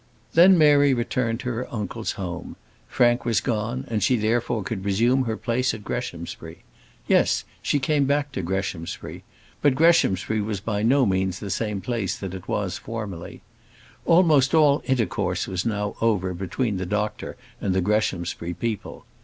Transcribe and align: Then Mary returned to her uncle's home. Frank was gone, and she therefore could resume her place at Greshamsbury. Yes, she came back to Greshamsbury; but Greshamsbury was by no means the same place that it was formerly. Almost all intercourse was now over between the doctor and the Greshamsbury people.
Then 0.33 0.57
Mary 0.57 0.95
returned 0.95 1.39
to 1.41 1.49
her 1.49 1.71
uncle's 1.71 2.13
home. 2.13 2.55
Frank 2.87 3.23
was 3.23 3.39
gone, 3.39 3.85
and 3.87 4.01
she 4.01 4.15
therefore 4.15 4.63
could 4.63 4.83
resume 4.83 5.25
her 5.25 5.37
place 5.37 5.75
at 5.75 5.83
Greshamsbury. 5.83 6.63
Yes, 7.05 7.43
she 7.61 7.77
came 7.77 8.05
back 8.05 8.31
to 8.31 8.41
Greshamsbury; 8.41 9.21
but 9.61 9.75
Greshamsbury 9.75 10.41
was 10.41 10.59
by 10.59 10.81
no 10.81 11.05
means 11.05 11.37
the 11.37 11.51
same 11.51 11.81
place 11.81 12.17
that 12.17 12.33
it 12.33 12.47
was 12.47 12.79
formerly. 12.79 13.41
Almost 14.03 14.55
all 14.55 14.81
intercourse 14.85 15.45
was 15.47 15.67
now 15.67 15.95
over 16.01 16.33
between 16.33 16.77
the 16.77 16.87
doctor 16.87 17.37
and 17.61 17.75
the 17.75 17.81
Greshamsbury 17.81 18.55
people. 18.55 19.05